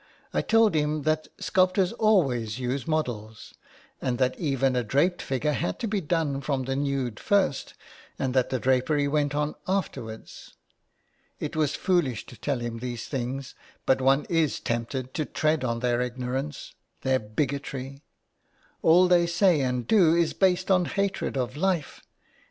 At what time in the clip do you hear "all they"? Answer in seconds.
18.81-19.27